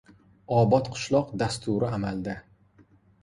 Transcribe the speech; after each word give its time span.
Obod 0.59 0.87
qishloq 0.95 1.35
dasturi 1.43 1.91
amalda 1.99 2.35